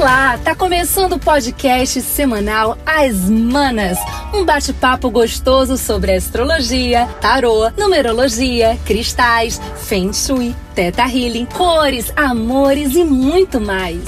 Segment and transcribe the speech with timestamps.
[0.00, 3.98] Olá, tá começando o podcast semanal As Manas,
[4.32, 13.04] um bate-papo gostoso sobre astrologia, tarô, numerologia, cristais, feng shui, teta healing, cores, amores e
[13.04, 14.02] muito mais.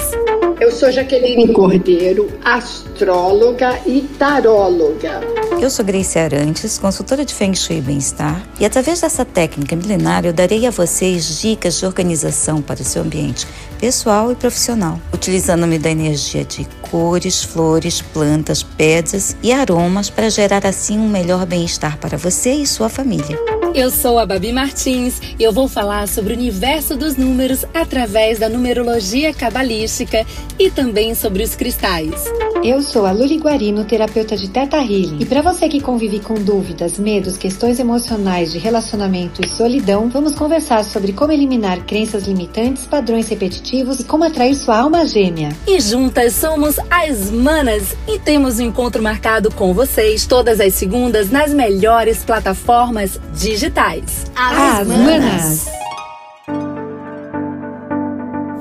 [0.58, 5.20] Eu sou Jaqueline Cordeiro, astróloga e taróloga.
[5.62, 10.28] Eu sou Grace Arantes, consultora de Feng Shui e Bem-Estar, e através dessa técnica milenária
[10.28, 13.46] eu darei a vocês dicas de organização para o seu ambiente
[13.78, 20.66] pessoal e profissional, utilizando-me da energia de cores, flores, plantas, pedras e aromas para gerar
[20.66, 23.38] assim um melhor bem-estar para você e sua família.
[23.72, 28.40] Eu sou a Babi Martins e eu vou falar sobre o universo dos números através
[28.40, 30.26] da numerologia cabalística
[30.58, 32.20] e também sobre os cristais.
[32.64, 35.18] Eu sou a Luli Guarino, terapeuta de Teta Healing.
[35.18, 40.36] E para você que convive com dúvidas, medos, questões emocionais de relacionamento e solidão, vamos
[40.36, 45.48] conversar sobre como eliminar crenças limitantes, padrões repetitivos e como atrair sua alma gêmea.
[45.66, 51.32] E juntas somos as Manas e temos um encontro marcado com vocês todas as segundas
[51.32, 54.30] nas melhores plataformas digitais.
[54.36, 55.04] As, as Manas.
[55.04, 55.81] Manas.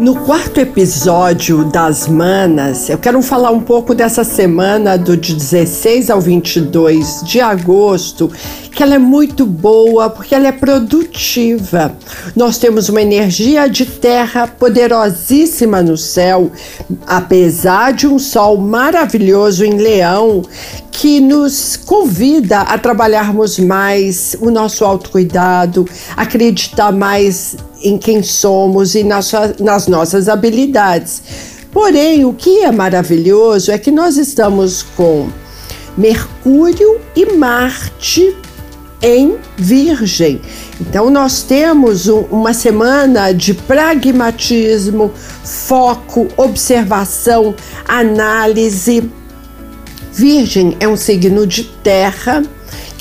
[0.01, 6.19] No quarto episódio das Manas, eu quero falar um pouco dessa semana do 16 ao
[6.19, 8.27] 22 de agosto,
[8.71, 11.95] que ela é muito boa porque ela é produtiva.
[12.35, 16.51] Nós temos uma energia de terra poderosíssima no céu,
[17.05, 20.41] apesar de um sol maravilhoso em Leão
[20.91, 29.03] que nos convida a trabalharmos mais o nosso autocuidado, acreditar mais em quem somos e
[29.03, 31.23] nas, nas nossas habilidades.
[31.71, 35.29] Porém, o que é maravilhoso é que nós estamos com
[35.97, 38.35] Mercúrio e Marte
[39.01, 40.41] em Virgem.
[40.79, 45.11] Então, nós temos um, uma semana de pragmatismo,
[45.43, 47.55] foco, observação,
[47.87, 49.09] análise.
[50.13, 52.43] Virgem é um signo de terra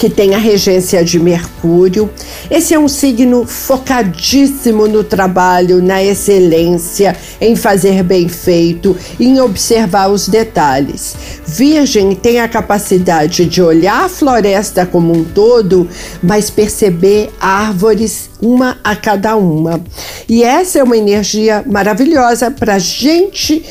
[0.01, 2.09] que tem a regência de Mercúrio.
[2.51, 10.09] Esse é um signo focadíssimo no trabalho, na excelência, em fazer bem feito, em observar
[10.09, 11.15] os detalhes.
[11.47, 15.87] Virgem tem a capacidade de olhar a floresta como um todo,
[16.23, 19.85] mas perceber árvores uma a cada uma.
[20.27, 23.63] E essa é uma energia maravilhosa para gente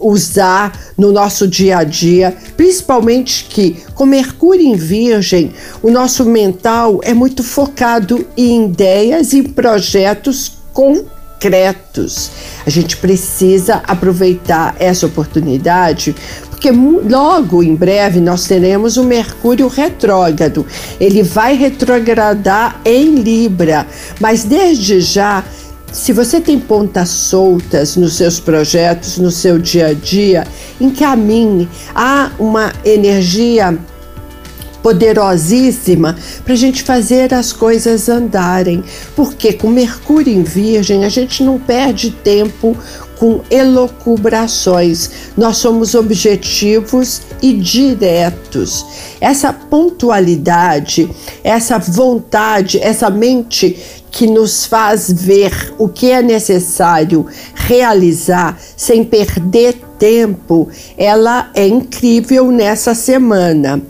[0.00, 7.00] usar no nosso dia a dia, principalmente que com Mercúrio em Virgem, o nosso mental
[7.02, 12.30] é muito focado em ideias e projetos concretos.
[12.66, 16.14] A gente precisa aproveitar essa oportunidade
[16.58, 20.66] porque logo em breve nós teremos o Mercúrio retrógrado.
[20.98, 23.86] Ele vai retrogradar em Libra,
[24.20, 25.44] mas desde já
[25.92, 30.46] se você tem pontas soltas nos seus projetos, no seu dia a dia,
[30.80, 31.68] encaminhe.
[31.94, 33.78] Há uma energia
[34.82, 38.82] poderosíssima para a gente fazer as coisas andarem.
[39.16, 42.76] Porque com Mercúrio em Virgem a gente não perde tempo
[43.18, 45.10] com elocubrações.
[45.36, 48.86] Nós somos objetivos e diretos.
[49.20, 51.10] Essa pontualidade,
[51.42, 53.76] essa vontade, essa mente
[54.10, 62.50] que nos faz ver o que é necessário realizar sem perder tempo, ela é incrível
[62.50, 63.82] nessa semana.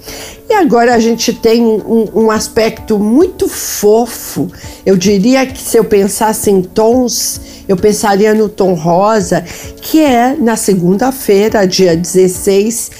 [0.48, 4.50] E agora a gente tem um, um, aspecto muito fofo.
[4.84, 9.44] Eu diria que se eu pensasse em tons, eu pensaria no tom rosa,
[9.82, 12.90] que é na segunda-feira, dia 16,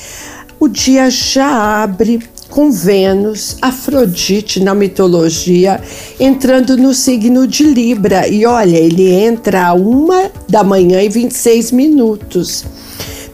[0.61, 5.81] o dia já abre com Vênus, Afrodite na mitologia,
[6.19, 8.29] entrando no signo de Libra.
[8.29, 12.65] E olha, ele entra a uma da manhã e 26 minutos.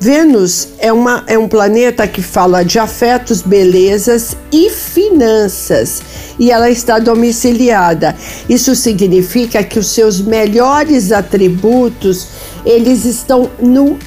[0.01, 6.03] Vênus é, uma, é um planeta que fala de afetos, belezas e finanças,
[6.39, 8.15] e ela está domiciliada.
[8.47, 12.29] Isso significa que os seus melhores atributos,
[12.67, 13.99] eles estão no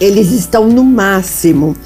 [0.00, 1.76] eles estão no máximo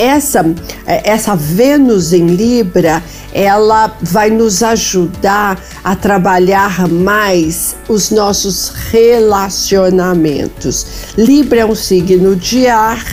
[0.00, 0.42] essa,
[0.86, 3.02] essa Vênus em Libra,
[3.34, 10.86] ela vai nos ajudar a trabalhar mais os nossos relacionamentos.
[11.18, 13.04] Libra é um signo de ar,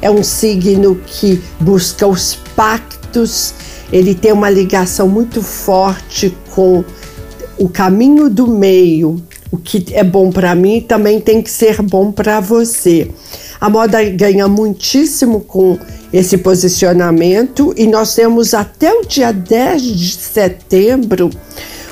[0.00, 3.52] é um signo que busca os pactos,
[3.92, 6.84] ele tem uma ligação muito forte com
[7.58, 9.20] o caminho do meio.
[9.50, 13.10] O que é bom para mim também tem que ser bom para você.
[13.60, 15.78] A moda ganha muitíssimo com
[16.12, 21.30] esse posicionamento e nós temos até o dia 10 de setembro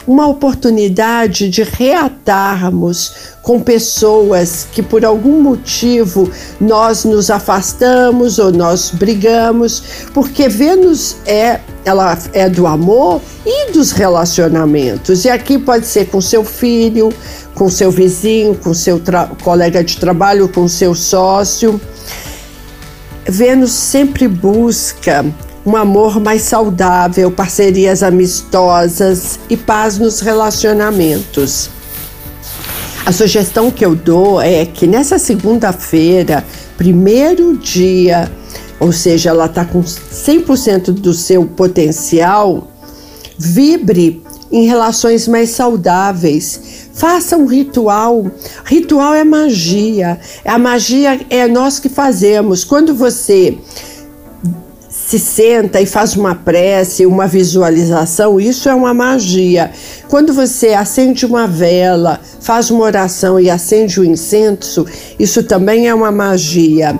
[0.06, 6.31] uma oportunidade de reatarmos com pessoas que por algum motivo
[6.61, 9.82] nós nos afastamos ou nós brigamos,
[10.12, 15.26] porque Vênus é ela é do amor e dos relacionamentos.
[15.26, 17.11] E aqui pode ser com seu filho,
[17.55, 19.01] com seu vizinho, com seu
[19.43, 21.81] colega de trabalho, com seu sócio.
[23.27, 25.25] Vênus sempre busca
[25.65, 31.71] um amor mais saudável, parcerias amistosas e paz nos relacionamentos.
[33.06, 36.45] A sugestão que eu dou é que nessa segunda-feira,
[36.77, 38.31] primeiro dia,
[38.81, 42.71] ou seja, ela está com 100% do seu potencial,
[43.39, 46.74] vibre em relações mais saudáveis.
[46.94, 48.26] Faça um ritual.
[48.64, 50.19] Ritual é magia.
[50.44, 52.64] A magia é nós que fazemos.
[52.64, 53.58] Quando você
[54.88, 59.70] se senta e faz uma prece, uma visualização, isso é uma magia.
[60.08, 64.87] Quando você acende uma vela, faz uma oração e acende o incenso,
[65.19, 66.99] isso também é uma magia.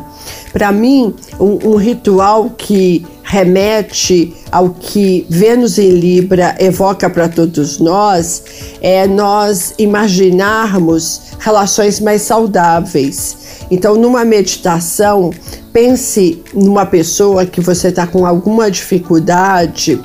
[0.53, 7.79] Para mim, um, um ritual que remete ao que Vênus em Libra evoca para todos
[7.79, 8.45] nós
[8.81, 13.37] é nós imaginarmos relações mais saudáveis.
[13.71, 15.33] Então, numa meditação,
[15.73, 20.01] pense numa pessoa que você está com alguma dificuldade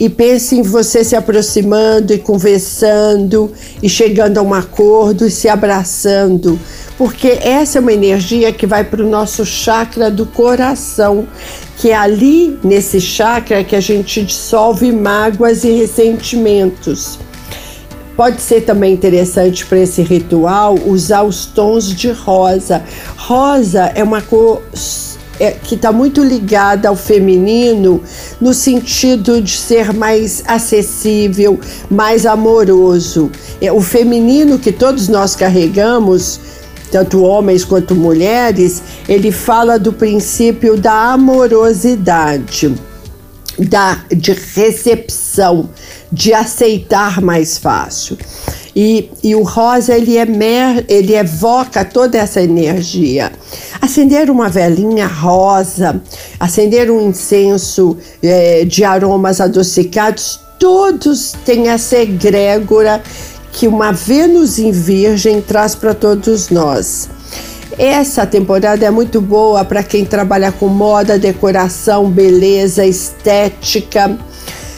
[0.00, 3.52] e pense em você se aproximando e conversando
[3.82, 6.58] e chegando a um acordo e se abraçando,
[6.96, 11.28] porque essa é uma energia que vai para o nosso chakra do coração,
[11.76, 17.18] que é ali nesse chakra que a gente dissolve mágoas e ressentimentos.
[18.16, 22.82] Pode ser também interessante para esse ritual usar os tons de rosa.
[23.16, 24.62] Rosa é uma cor
[25.40, 28.02] é, que está muito ligada ao feminino
[28.38, 31.58] no sentido de ser mais acessível,
[31.90, 33.30] mais amoroso.
[33.60, 36.38] É, o feminino que todos nós carregamos,
[36.92, 42.74] tanto homens quanto mulheres, ele fala do princípio da amorosidade,
[43.68, 45.70] da, de recepção,
[46.10, 48.16] de aceitar mais fácil.
[48.74, 53.32] E, e o rosa ele, emer, ele evoca toda essa energia.
[53.80, 56.00] Acender uma velinha rosa,
[56.38, 63.02] acender um incenso é, de aromas adocicados, todos têm essa egrégora
[63.52, 67.08] que uma Vênus em Virgem traz para todos nós.
[67.82, 74.18] Essa temporada é muito boa para quem trabalha com moda, decoração, beleza, estética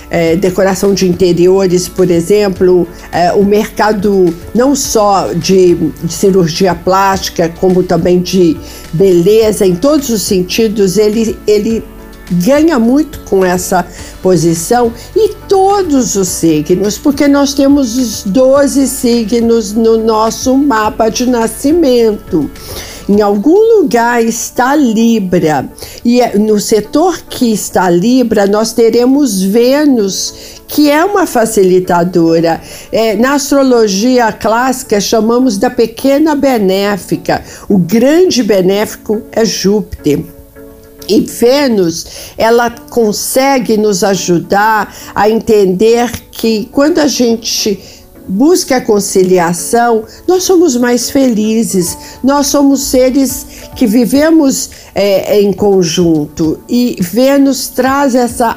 [0.09, 7.49] é, decoração de interiores, por exemplo, é, o mercado não só de, de, cirurgia plástica,
[7.49, 8.57] como também de
[8.93, 11.83] beleza, em todos os sentidos, ele, ele
[12.31, 13.85] ganha muito com essa
[14.23, 21.27] posição e todos os signos, porque nós temos os 12 signos no nosso mapa de
[21.27, 22.51] nascimento.
[23.09, 25.69] Em algum lugar está Libra,
[26.05, 30.35] e é, no setor que está Libra, nós teremos Vênus,
[30.69, 32.61] que é uma facilitadora.
[32.91, 37.43] É, na astrologia clássica, chamamos da pequena benéfica.
[37.69, 40.25] O grande benéfico é Júpiter.
[41.09, 42.07] E Vênus,
[42.39, 48.02] ela consegue nos ajudar a entender que quando a gente
[48.33, 56.59] busca a conciliação, nós somos mais felizes, nós somos seres que vivemos é, em conjunto.
[56.69, 58.57] E Vênus traz essa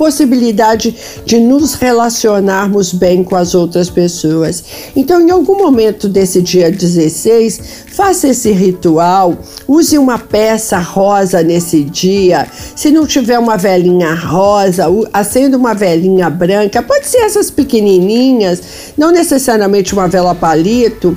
[0.00, 4.64] possibilidade de nos relacionarmos bem com as outras pessoas.
[4.96, 7.60] Então, em algum momento desse dia 16,
[7.92, 9.36] faça esse ritual,
[9.68, 12.48] use uma peça rosa nesse dia.
[12.74, 18.62] Se não tiver uma velinha rosa, acenda uma velinha branca, pode ser essas pequenininhas,
[18.96, 21.14] não necessariamente uma vela palito.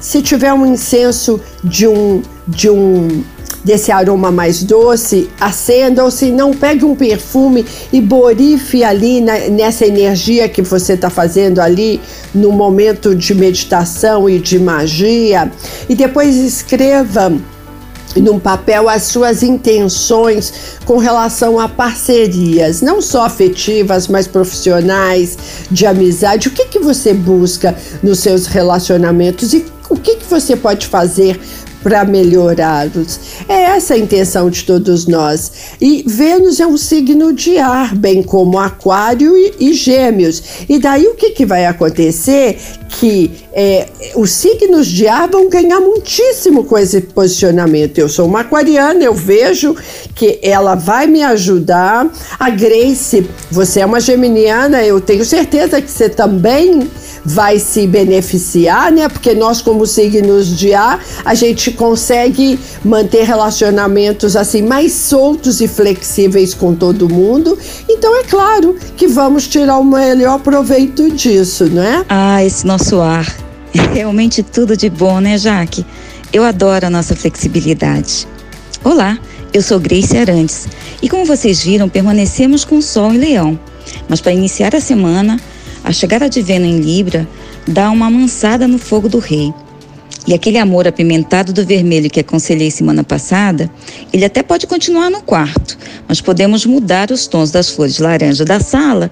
[0.00, 3.22] Se tiver um incenso de um de um
[3.68, 9.40] desse aroma mais doce, acenda ou se não, pegue um perfume e borife ali na,
[9.50, 12.00] nessa energia que você está fazendo ali
[12.34, 15.52] no momento de meditação e de magia
[15.86, 17.30] e depois escreva
[18.16, 25.36] num papel as suas intenções com relação a parcerias, não só afetivas, mas profissionais,
[25.70, 26.48] de amizade.
[26.48, 31.38] O que, que você busca nos seus relacionamentos e o que, que você pode fazer
[31.82, 33.20] para melhorá-los.
[33.48, 35.50] É essa a intenção de todos nós.
[35.80, 40.42] E Vênus é um signo de ar, bem como Aquário e, e Gêmeos.
[40.68, 42.58] E daí o que, que vai acontecer?
[42.88, 47.98] Que é, os signos de ar vão ganhar muitíssimo com esse posicionamento.
[47.98, 49.76] Eu sou uma aquariana, eu vejo
[50.14, 52.10] que ela vai me ajudar.
[52.38, 56.88] A Grace, você é uma geminiana, eu tenho certeza que você também
[57.24, 59.08] vai se beneficiar, né?
[59.08, 65.68] Porque nós, como signos de ar, a gente consegue manter relacionamentos assim mais soltos e
[65.68, 67.56] flexíveis com todo mundo.
[67.88, 72.04] Então é claro que vamos tirar o melhor proveito disso, né?
[72.08, 73.26] Ah, esse nosso ar.
[73.72, 75.86] É realmente tudo de bom, né, Jaque?
[76.32, 78.26] Eu adoro a nossa flexibilidade.
[78.82, 79.18] Olá,
[79.52, 80.68] eu sou Grace Arantes
[81.00, 83.58] e como vocês viram, permanecemos com Sol em Leão.
[84.08, 85.40] Mas para iniciar a semana,
[85.84, 87.26] a chegada de Vênus em Libra
[87.66, 89.54] dá uma amansada no fogo do rei.
[90.28, 93.70] E aquele amor apimentado do vermelho que aconselhei semana passada,
[94.12, 98.60] ele até pode continuar no quarto, mas podemos mudar os tons das flores laranja da
[98.60, 99.10] sala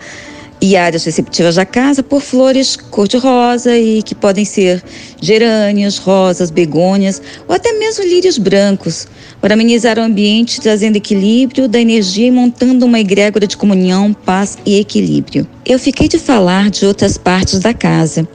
[0.67, 4.83] e áreas receptivas da casa por flores cor-de-rosa e que podem ser
[5.23, 9.07] gerânios, rosas, begônias ou até mesmo lírios brancos,
[9.41, 14.59] para amenizar o ambiente, trazendo equilíbrio da energia e montando uma egrégora de comunhão, paz
[14.67, 15.47] e equilíbrio.
[15.65, 18.27] Eu fiquei de falar de outras partes da casa.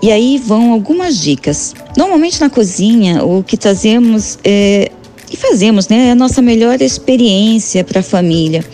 [0.00, 1.74] E aí vão algumas dicas.
[1.98, 4.90] Normalmente na cozinha, o que trazemos é,
[5.30, 8.64] e fazemos, né, é a nossa melhor experiência para a família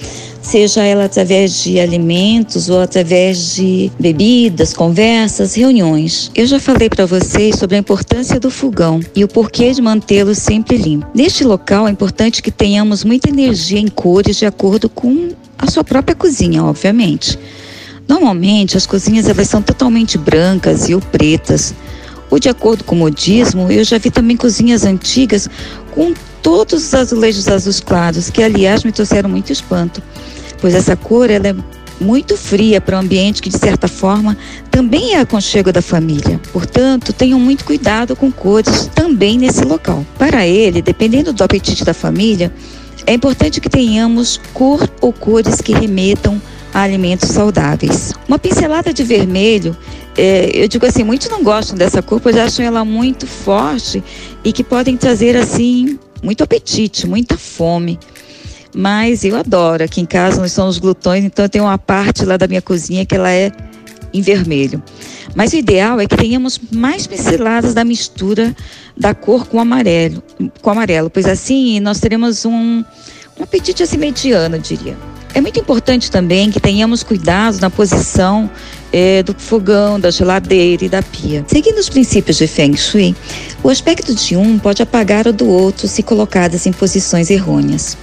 [0.43, 6.31] seja ela através de alimentos ou através de bebidas, conversas, reuniões.
[6.35, 10.35] Eu já falei para vocês sobre a importância do fogão e o porquê de mantê-lo
[10.35, 11.07] sempre limpo.
[11.15, 15.85] Neste local é importante que tenhamos muita energia em cores de acordo com a sua
[15.85, 17.39] própria cozinha, obviamente.
[18.09, 21.75] Normalmente as cozinhas elas são totalmente brancas e ou pretas.
[22.31, 25.49] Ou de acordo com o modismo, eu já vi também cozinhas antigas
[25.93, 30.03] com todos os azulejos azuis claros, que aliás me trouxeram muito espanto,
[30.61, 31.55] pois essa cor ela é
[32.01, 34.37] muito fria para um ambiente que, de certa forma,
[34.71, 36.41] também é aconchego da família.
[36.53, 40.05] Portanto, tenham muito cuidado com cores também nesse local.
[40.19, 42.51] Para ele, dependendo do apetite da família,
[43.07, 46.41] é importante que tenhamos cor ou cores que remetam
[46.73, 48.13] a alimentos saudáveis.
[48.27, 49.77] Uma pincelada de vermelho,
[50.17, 54.03] é, eu digo assim, muitos não gostam dessa cor, pois acham ela muito forte
[54.45, 57.99] e que podem trazer assim muito apetite, muita fome.
[58.75, 59.83] Mas eu adoro.
[59.83, 63.05] Aqui em casa nós somos glutões, então eu tenho uma parte lá da minha cozinha
[63.05, 63.51] que ela é
[64.13, 64.83] em vermelho.
[65.35, 68.55] Mas o ideal é que tenhamos mais pinceladas da mistura
[68.97, 70.23] da cor com amarelo,
[70.61, 72.85] com amarelo, pois assim nós teremos um,
[73.39, 74.97] um apetite assim mediano, eu diria.
[75.33, 78.51] É muito importante também que tenhamos cuidado na posição
[78.93, 81.45] é, do fogão, da geladeira e da pia.
[81.47, 83.15] Seguindo os princípios de Feng Shui,
[83.63, 87.97] o aspecto de um pode apagar o do outro se colocadas em posições errôneas.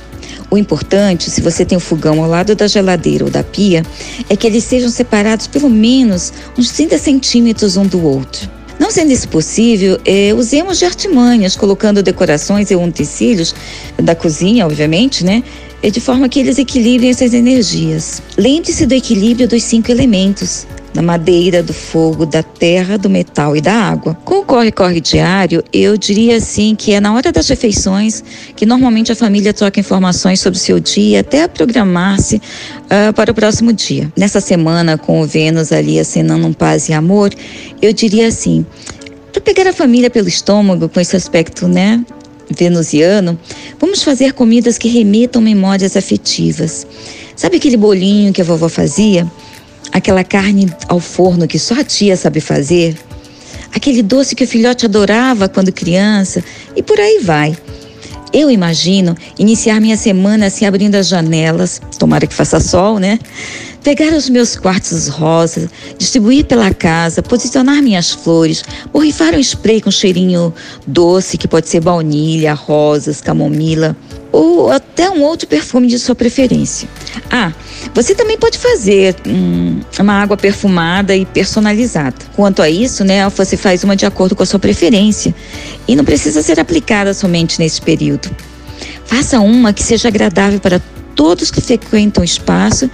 [0.50, 3.84] O importante, se você tem o fogão ao lado da geladeira ou da pia,
[4.30, 8.50] é que eles sejam separados pelo menos uns 30 centímetros um do outro.
[8.80, 13.54] Não sendo isso possível, é, usemos de artimanhas, colocando decorações e utensílios
[14.02, 15.44] da cozinha, obviamente, né?
[15.84, 18.22] É de forma que eles equilibrem essas energias.
[18.38, 23.62] Lembre-se do equilíbrio dos cinco elementos: da madeira, do fogo, da terra, do metal e
[23.62, 24.16] da água.
[24.26, 28.24] Com o corre-corre diário, eu diria assim que é na hora das refeições
[28.56, 33.36] que normalmente a família troca informações sobre o seu dia até programar-se uh, para o
[33.36, 34.12] próximo dia.
[34.18, 37.32] Nessa semana, com o Vênus ali acenando um paz e amor,
[37.80, 38.66] eu diria assim,
[39.32, 42.04] para pegar a família pelo estômago com esse aspecto, né,
[42.50, 43.38] venusiano,
[43.80, 46.86] vamos fazer comidas que remetam memórias afetivas.
[47.36, 49.28] Sabe aquele bolinho que a vovó fazia?
[49.92, 52.98] aquela carne ao forno que só a tia sabe fazer,
[53.74, 56.44] aquele doce que o filhote adorava quando criança,
[56.76, 57.58] e por aí vai.
[58.34, 63.20] Eu imagino iniciar minha semana assim abrindo as janelas, tomara que faça sol, né?
[63.88, 69.90] Pegar os meus quartos rosas, distribuir pela casa, posicionar minhas flores, borrifar um spray com
[69.90, 70.54] cheirinho
[70.86, 73.96] doce, que pode ser baunilha, rosas, camomila,
[74.30, 76.86] ou até um outro perfume de sua preferência.
[77.32, 77.54] Ah,
[77.94, 82.18] você também pode fazer hum, uma água perfumada e personalizada.
[82.36, 85.34] Quanto a isso, né, você faz uma de acordo com a sua preferência
[85.88, 88.30] e não precisa ser aplicada somente nesse período.
[89.06, 90.82] Faça uma que seja agradável para
[91.16, 92.90] todos que frequentam o espaço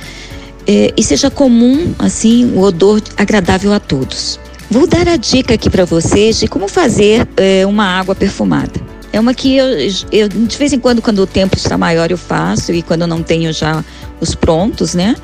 [0.68, 4.40] eh, e seja comum, assim, o odor agradável a todos.
[4.70, 8.82] Vou dar a dica aqui para vocês de como fazer eh, uma água perfumada.
[9.12, 9.68] É uma que eu,
[10.12, 13.22] eu, de vez em quando, quando o tempo está maior, eu faço, e quando não
[13.22, 13.86] tenho já
[14.20, 15.16] os prontos, né?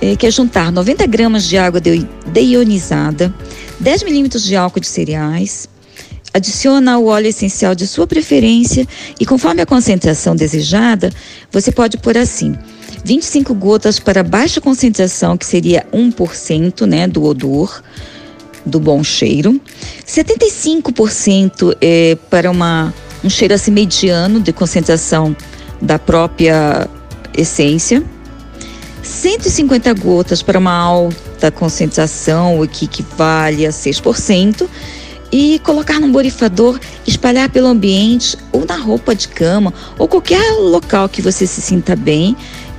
[0.00, 1.80] É, que é juntar 90 gramas de água
[2.26, 3.34] deionizada,
[3.80, 5.68] 10 milímetros de álcool de cereais,
[6.32, 8.86] adiciona o óleo essencial de sua preferência
[9.18, 11.10] e conforme a concentração desejada,
[11.50, 12.54] você pode pôr assim:
[13.04, 17.82] 25 gotas para baixa concentração, que seria 1% né, do odor,
[18.64, 19.60] do bom cheiro,
[20.06, 25.36] 75% é, para uma, um cheiro assim mediano de concentração
[25.80, 26.88] da própria
[27.36, 28.02] essência,
[29.02, 34.68] 150 gotas para uma alta concentração, o que equivale a 6%,
[35.30, 41.08] e colocar num borrifador, espalhar pelo ambiente ou na roupa de cama ou qualquer local
[41.08, 42.36] que você se sinta bem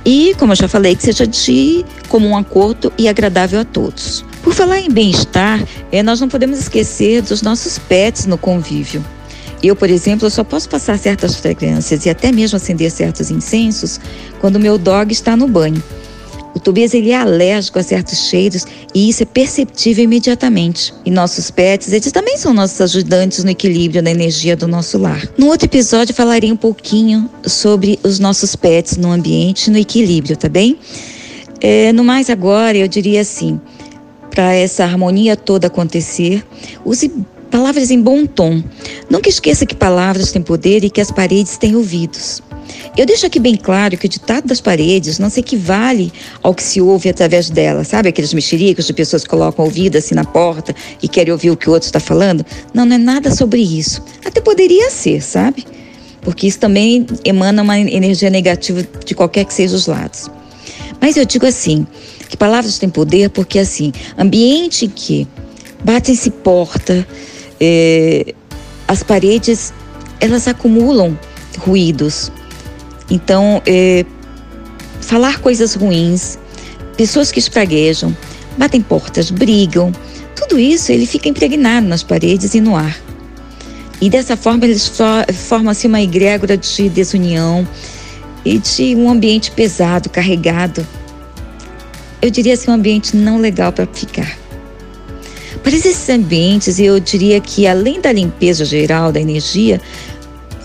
[0.08, 4.24] e, como eu já falei, que seja de comum acordo e agradável a todos.
[4.42, 5.62] Por falar em bem-estar,
[5.92, 9.04] é, nós não podemos esquecer dos nossos pets no convívio.
[9.62, 14.00] Eu, por exemplo, só posso passar certas fragrâncias e até mesmo acender certos incensos
[14.40, 15.82] quando meu dog está no banho.
[16.58, 20.92] O Tobias ele é alérgico a certos cheiros e isso é perceptível imediatamente.
[21.04, 25.24] E nossos pets, eles também são nossos ajudantes no equilíbrio da energia do nosso lar.
[25.38, 30.48] No outro episódio falarei um pouquinho sobre os nossos pets no ambiente, no equilíbrio, tá
[30.48, 30.76] bem?
[31.60, 33.60] É, no mais agora, eu diria assim,
[34.28, 36.44] para essa harmonia toda acontecer,
[36.84, 37.08] use
[37.52, 38.64] palavras em bom tom.
[39.08, 42.42] Nunca esqueça que palavras têm poder e que as paredes têm ouvidos.
[42.96, 46.62] Eu deixo aqui bem claro que o ditado das paredes não se equivale ao que
[46.62, 47.84] se ouve através dela.
[47.84, 51.50] Sabe aqueles mexericos de pessoas que colocam o ouvido assim na porta e querem ouvir
[51.50, 52.44] o que o outro está falando?
[52.74, 54.02] Não, não é nada sobre isso.
[54.24, 55.64] Até poderia ser, sabe?
[56.20, 60.28] Porque isso também emana uma energia negativa de qualquer que seja os lados.
[61.00, 61.86] Mas eu digo assim,
[62.28, 65.26] que palavras têm poder porque assim, ambiente em que
[65.84, 67.06] batem-se porta,
[67.60, 68.34] é,
[68.86, 69.72] as paredes,
[70.20, 71.18] elas acumulam
[71.58, 72.30] ruídos,
[73.10, 74.04] então, é,
[75.00, 76.38] falar coisas ruins,
[76.96, 78.14] pessoas que espraguejam,
[78.56, 79.92] batem portas, brigam,
[80.34, 82.96] tudo isso ele fica impregnado nas paredes e no ar.
[84.00, 84.90] E dessa forma eles
[85.48, 87.66] formam-se uma egrégora de desunião
[88.44, 90.86] e de um ambiente pesado, carregado.
[92.22, 94.38] Eu diria assim, um ambiente não legal para ficar.
[95.62, 99.80] Para esses ambientes, eu diria que além da limpeza geral da energia,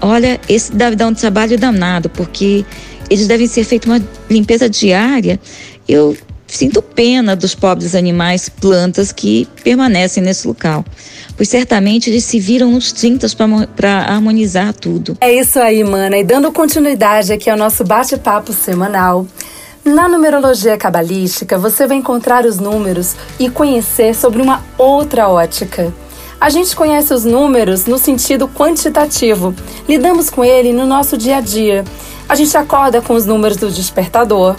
[0.04, 2.66] Olha, esse deve dar um trabalho danado, porque
[3.10, 5.40] eles devem ser feita uma limpeza diária.
[5.88, 10.84] Eu sinto pena dos pobres animais, plantas que permanecem nesse local,
[11.38, 15.18] pois certamente eles se viram nos tintas para harmonizar tudo.
[15.22, 16.18] É isso aí, mana.
[16.18, 19.26] E dando continuidade aqui ao nosso bate-papo semanal.
[19.86, 25.94] Na numerologia cabalística, você vai encontrar os números e conhecer sobre uma outra ótica.
[26.44, 29.56] A gente conhece os números no sentido quantitativo,
[29.88, 31.86] lidamos com ele no nosso dia a dia.
[32.28, 34.58] A gente acorda com os números do despertador,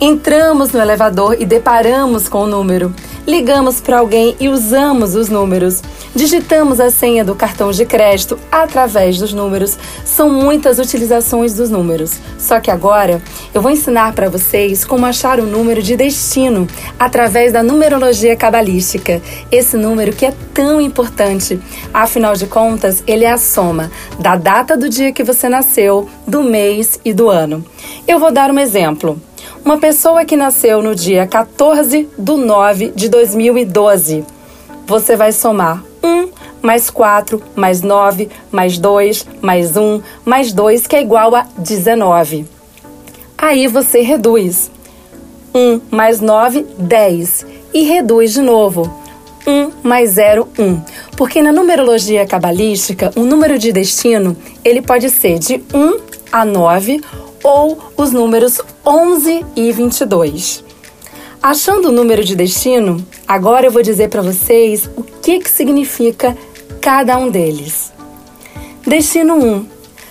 [0.00, 2.94] entramos no elevador e deparamos com o número.
[3.26, 5.82] Ligamos para alguém e usamos os números.
[6.14, 9.76] Digitamos a senha do cartão de crédito através dos números.
[10.04, 12.20] São muitas utilizações dos números.
[12.38, 13.20] Só que agora
[13.52, 16.68] eu vou ensinar para vocês como achar o número de destino
[17.00, 19.20] através da numerologia cabalística.
[19.50, 21.60] Esse número que é tão importante.
[21.92, 26.44] Afinal de contas, ele é a soma da data do dia que você nasceu, do
[26.44, 27.64] mês e do ano.
[28.06, 29.20] Eu vou dar um exemplo.
[29.66, 34.24] Uma pessoa que nasceu no dia 14 do 9 de 2012.
[34.86, 36.28] Você vai somar 1
[36.62, 42.46] mais 4 mais 9 mais 2 mais 1 mais 2, que é igual a 19.
[43.36, 44.70] Aí você reduz.
[45.52, 47.44] 1 mais 9, 10.
[47.74, 48.88] E reduz de novo.
[49.44, 50.80] 1 mais 0, 1.
[51.16, 55.98] Porque na numerologia cabalística, o número de destino ele pode ser de 1
[56.30, 57.00] a 9
[57.46, 60.64] ou os números 11 e 22.
[61.40, 66.36] Achando o número de destino, agora eu vou dizer para vocês o que, que significa
[66.80, 67.92] cada um deles.
[68.84, 69.66] Destino 1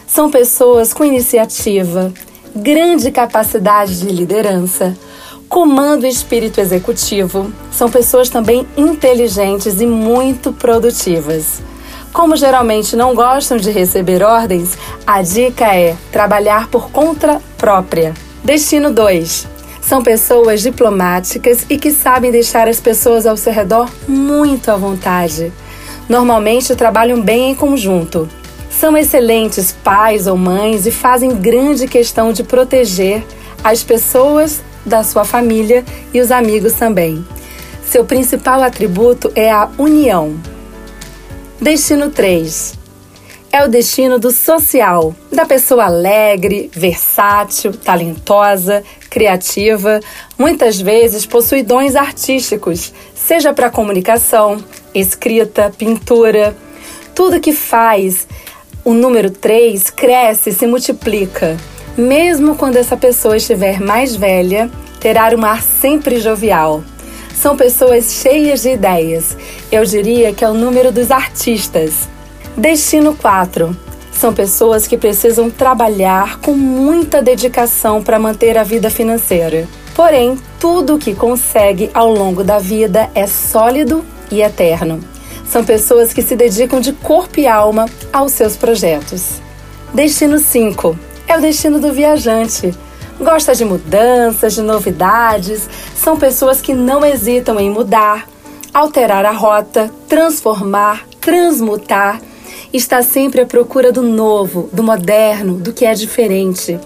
[0.07, 2.13] são pessoas com iniciativa,
[2.55, 4.97] grande capacidade de liderança,
[5.49, 7.51] comando e espírito executivo.
[7.69, 11.61] São pessoas também inteligentes e muito produtivas.
[12.15, 18.13] Como geralmente não gostam de receber ordens, a dica é trabalhar por conta própria.
[18.41, 19.45] Destino 2.
[19.81, 25.51] São pessoas diplomáticas e que sabem deixar as pessoas ao seu redor muito à vontade.
[26.07, 28.29] Normalmente trabalham bem em conjunto.
[28.71, 33.25] São excelentes pais ou mães e fazem grande questão de proteger
[33.61, 37.27] as pessoas da sua família e os amigos também.
[37.83, 40.54] Seu principal atributo é a união.
[41.65, 42.75] Destino 3
[43.51, 49.99] é o destino do social, da pessoa alegre, versátil, talentosa, criativa,
[50.37, 56.55] muitas vezes possui dons artísticos, seja para comunicação, escrita, pintura.
[57.15, 58.27] Tudo que faz
[58.83, 61.57] o número 3 cresce e se multiplica.
[61.97, 66.83] Mesmo quando essa pessoa estiver mais velha, terá um ar sempre jovial.
[67.35, 69.37] São pessoas cheias de ideias.
[69.71, 72.07] Eu diria que é o número dos artistas.
[72.57, 73.75] Destino 4.
[74.11, 79.67] São pessoas que precisam trabalhar com muita dedicação para manter a vida financeira.
[79.93, 84.99] Porém, tudo o que consegue ao longo da vida é sólido e eterno.
[85.47, 89.41] São pessoas que se dedicam de corpo e alma aos seus projetos.
[89.93, 92.73] Destino 5 é o destino do viajante.
[93.19, 98.27] Gosta de mudanças, de novidades, são pessoas que não hesitam em mudar,
[98.73, 102.21] alterar a rota, transformar, transmutar.
[102.73, 106.77] Está sempre à procura do novo, do moderno, do que é diferente.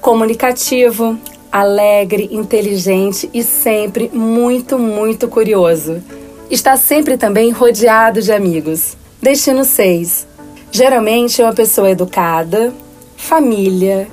[0.00, 1.18] Comunicativo,
[1.50, 6.00] alegre, inteligente e sempre muito, muito curioso.
[6.48, 8.96] Está sempre também rodeado de amigos.
[9.20, 10.28] Destino 6.
[10.70, 12.72] Geralmente é uma pessoa educada,
[13.16, 14.06] família,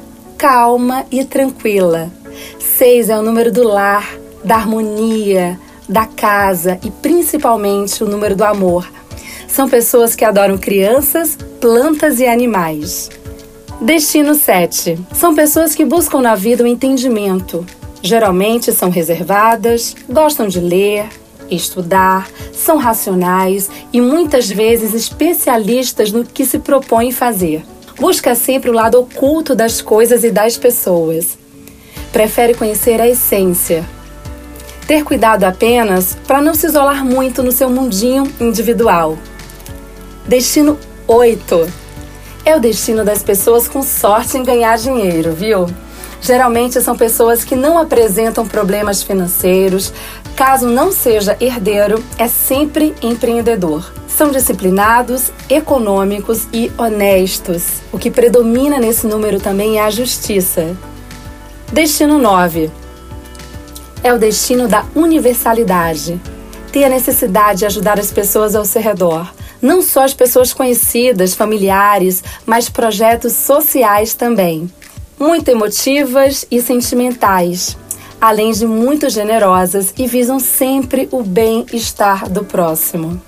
[0.43, 2.11] calma e tranquila.
[2.77, 8.43] 6 é o número do lar, da harmonia, da casa e principalmente o número do
[8.43, 8.91] amor.
[9.47, 13.09] São pessoas que adoram crianças, plantas e animais.
[13.79, 14.99] Destino 7.
[15.13, 17.65] São pessoas que buscam na vida o entendimento.
[18.01, 21.07] Geralmente são reservadas, gostam de ler,
[21.49, 27.63] estudar, são racionais e muitas vezes especialistas no que se propõem fazer.
[27.99, 31.37] Busca sempre o lado oculto das coisas e das pessoas.
[32.11, 33.85] Prefere conhecer a essência.
[34.87, 39.17] Ter cuidado apenas para não se isolar muito no seu mundinho individual.
[40.27, 40.77] Destino
[41.07, 41.83] 8
[42.45, 45.67] é o destino das pessoas com sorte em ganhar dinheiro, viu?
[46.21, 49.93] Geralmente são pessoas que não apresentam problemas financeiros,
[50.35, 54.02] caso não seja herdeiro, é sempre empreendedor.
[54.15, 57.81] São disciplinados, econômicos e honestos.
[57.91, 60.77] O que predomina nesse número também é a justiça.
[61.71, 62.69] Destino 9
[64.03, 66.19] é o destino da universalidade.
[66.71, 69.31] Tem a necessidade de ajudar as pessoas ao seu redor
[69.63, 74.69] não só as pessoas conhecidas, familiares, mas projetos sociais também.
[75.17, 77.77] Muito emotivas e sentimentais,
[78.19, 83.21] além de muito generosas e visam sempre o bem-estar do próximo.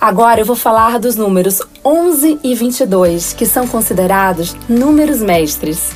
[0.00, 5.90] Agora eu vou falar dos números 11 e 22, que são considerados números mestres.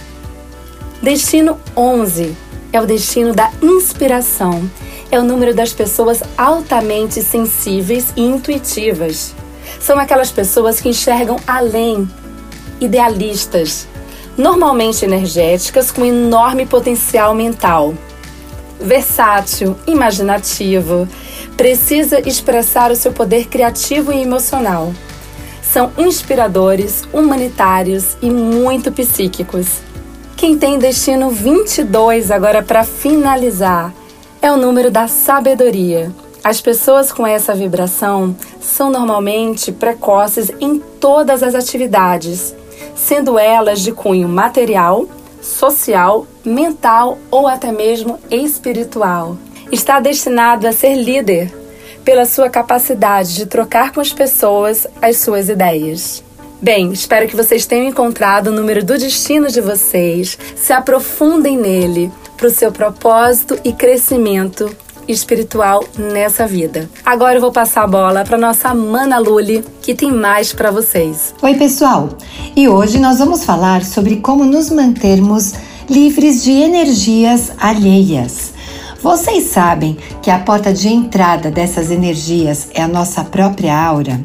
[1.02, 2.36] Destino 11
[2.72, 4.68] é o destino da inspiração.
[5.10, 9.34] É o número das pessoas altamente sensíveis e intuitivas
[9.78, 12.08] são aquelas pessoas que enxergam além,
[12.80, 13.86] idealistas,
[14.36, 17.94] normalmente energéticas com enorme potencial mental.
[18.80, 21.06] Versátil, imaginativo,
[21.60, 24.94] precisa expressar o seu poder criativo e emocional.
[25.60, 29.82] São inspiradores, humanitários e muito psíquicos.
[30.38, 33.92] Quem tem destino 22 agora para finalizar
[34.40, 36.10] é o número da sabedoria.
[36.42, 42.54] As pessoas com essa vibração são normalmente precoces em todas as atividades,
[42.94, 45.06] sendo elas de cunho material,
[45.42, 49.36] social, mental ou até mesmo espiritual.
[49.72, 51.52] Está destinado a ser líder
[52.04, 56.24] pela sua capacidade de trocar com as pessoas as suas ideias.
[56.60, 62.10] Bem, espero que vocês tenham encontrado o número do destino de vocês, se aprofundem nele
[62.36, 64.74] para o seu propósito e crescimento
[65.06, 66.90] espiritual nessa vida.
[67.04, 71.32] Agora eu vou passar a bola para nossa Mana Luli, que tem mais para vocês.
[71.40, 72.08] Oi, pessoal.
[72.56, 75.52] E hoje nós vamos falar sobre como nos mantermos
[75.88, 78.52] livres de energias alheias.
[79.02, 84.20] Vocês sabem que a porta de entrada dessas energias é a nossa própria aura?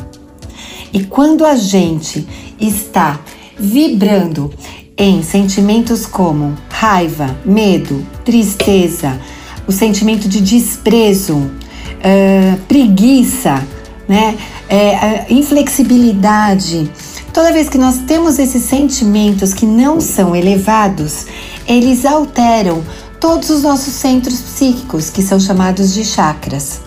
[0.91, 2.27] E quando a gente
[2.59, 3.21] está
[3.57, 4.53] vibrando
[4.97, 9.17] em sentimentos como raiva, medo, tristeza,
[9.65, 13.65] o sentimento de desprezo, uh, preguiça,
[14.07, 14.37] né?
[14.67, 16.89] É, inflexibilidade.
[17.31, 21.27] Toda vez que nós temos esses sentimentos que não são elevados,
[21.67, 22.83] eles alteram
[23.25, 26.81] todos os nossos centros psíquicos, que são chamados de chakras.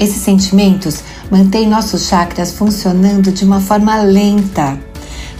[0.00, 4.76] Esses sentimentos mantêm nossos chakras funcionando de uma forma lenta.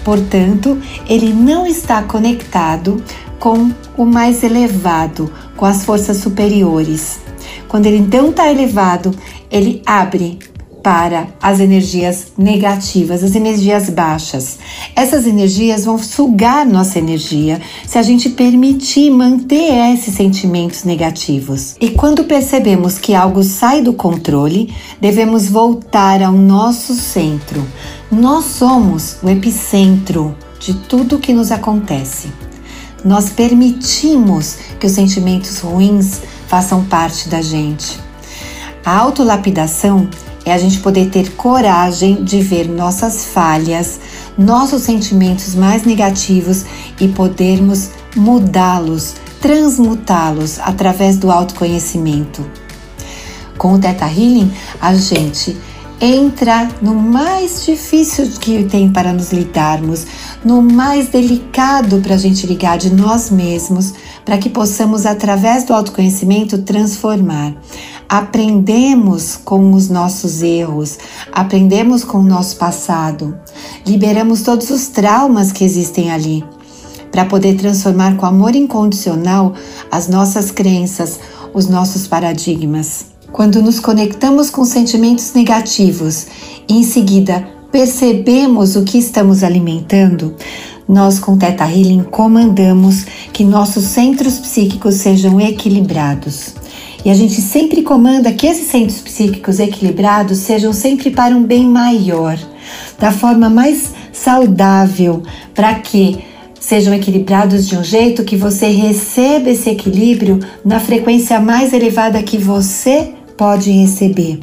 [0.04, 3.02] Portanto, ele não está conectado
[3.40, 7.18] com o mais elevado, com as forças superiores.
[7.66, 9.12] Quando ele então está elevado,
[9.50, 10.38] ele abre
[10.88, 14.58] para as energias negativas, as energias baixas.
[14.96, 21.76] Essas energias vão sugar nossa energia se a gente permitir manter esses sentimentos negativos.
[21.78, 27.62] E quando percebemos que algo sai do controle, devemos voltar ao nosso centro.
[28.10, 32.28] Nós somos o epicentro de tudo que nos acontece.
[33.04, 38.00] Nós permitimos que os sentimentos ruins façam parte da gente.
[38.82, 40.08] A autolapidação
[40.48, 44.00] é a gente poder ter coragem de ver nossas falhas,
[44.36, 46.64] nossos sentimentos mais negativos
[46.98, 52.44] e podermos mudá-los, transmutá-los através do autoconhecimento.
[53.56, 55.56] Com o Theta Healing, a gente
[56.00, 60.06] entra no mais difícil que tem para nos lidarmos,
[60.44, 65.74] no mais delicado para a gente ligar de nós mesmos, para que possamos, através do
[65.74, 67.54] autoconhecimento, transformar.
[68.08, 70.96] Aprendemos com os nossos erros,
[71.30, 73.36] aprendemos com o nosso passado,
[73.86, 76.42] liberamos todos os traumas que existem ali,
[77.12, 79.52] para poder transformar com amor incondicional
[79.90, 81.20] as nossas crenças,
[81.52, 83.06] os nossos paradigmas.
[83.30, 86.28] Quando nos conectamos com sentimentos negativos
[86.66, 90.34] e em seguida percebemos o que estamos alimentando,
[90.88, 96.54] nós com Teta Healing comandamos que nossos centros psíquicos sejam equilibrados.
[97.04, 101.64] E a gente sempre comanda que esses centros psíquicos equilibrados sejam sempre para um bem
[101.66, 102.38] maior,
[102.98, 105.22] da forma mais saudável,
[105.54, 106.18] para que
[106.60, 112.36] sejam equilibrados de um jeito que você receba esse equilíbrio na frequência mais elevada que
[112.36, 114.40] você pode receber.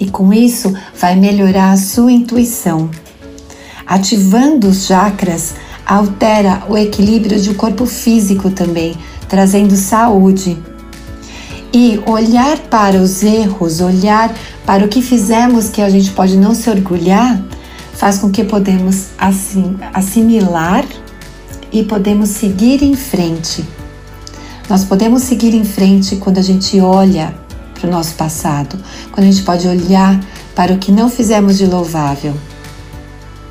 [0.00, 2.90] E com isso vai melhorar a sua intuição.
[3.86, 5.54] Ativando os chakras
[5.86, 8.94] altera o equilíbrio do corpo físico também,
[9.28, 10.58] trazendo saúde.
[11.72, 16.54] E olhar para os erros, olhar para o que fizemos que a gente pode não
[16.54, 17.40] se orgulhar,
[17.92, 20.84] faz com que podemos assim, assimilar
[21.72, 23.64] e podemos seguir em frente.
[24.68, 27.34] Nós podemos seguir em frente quando a gente olha
[27.74, 28.78] para o nosso passado,
[29.12, 30.18] quando a gente pode olhar
[30.54, 32.34] para o que não fizemos de louvável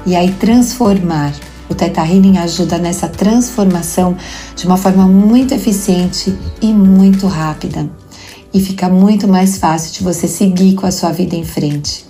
[0.06, 1.34] e aí transformar.
[1.70, 4.16] O Teta Healing ajuda nessa transformação
[4.56, 7.90] de uma forma muito eficiente e muito rápida.
[8.58, 12.04] E fica muito mais fácil de você seguir com a sua vida em frente,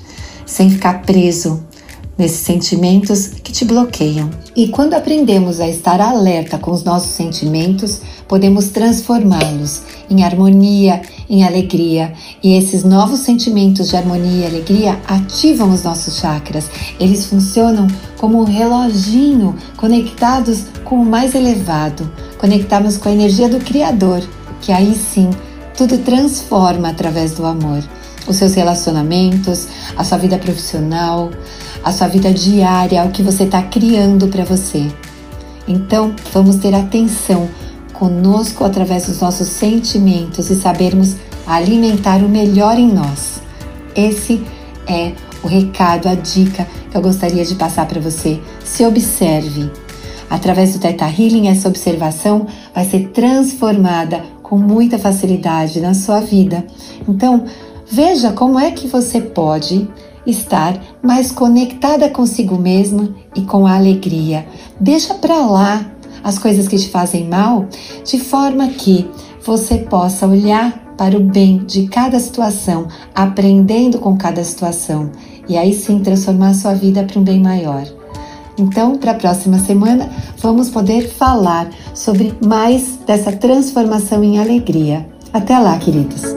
[0.46, 1.62] sem ficar preso
[2.18, 4.30] nesses sentimentos que te bloqueiam.
[4.56, 11.44] E quando aprendemos a estar alerta com os nossos sentimentos, podemos transformá-los em harmonia, em
[11.44, 12.14] alegria.
[12.42, 16.70] E esses novos sentimentos de harmonia e alegria ativam os nossos chakras.
[16.98, 23.60] Eles funcionam como um reloginho conectados com o mais elevado, conectados com a energia do
[23.60, 24.24] Criador,
[24.62, 25.30] que aí sim
[25.78, 27.84] tudo transforma através do amor.
[28.28, 31.30] Os seus relacionamentos, a sua vida profissional,
[31.84, 34.88] a sua vida diária, o que você está criando para você.
[35.68, 37.48] Então, vamos ter atenção
[37.94, 43.40] conosco através dos nossos sentimentos e sabermos alimentar o melhor em nós.
[43.96, 44.44] Esse
[44.88, 45.14] é
[45.44, 48.42] o recado, a dica que eu gostaria de passar para você.
[48.64, 49.72] Se observe.
[50.30, 56.66] Através do Theta Healing, essa observação vai ser transformada com muita facilidade na sua vida.
[57.08, 57.44] Então,
[57.86, 59.88] veja como é que você pode
[60.26, 64.46] estar mais conectada consigo mesma e com a alegria.
[64.80, 65.86] Deixa para lá
[66.24, 67.68] as coisas que te fazem mal,
[68.04, 69.10] de forma que
[69.46, 75.12] você possa olhar para o bem de cada situação, aprendendo com cada situação
[75.48, 77.97] e aí sim transformar sua vida para um bem maior.
[78.58, 85.08] Então, para a próxima semana, vamos poder falar sobre mais dessa transformação em alegria.
[85.32, 86.37] Até lá, queridos!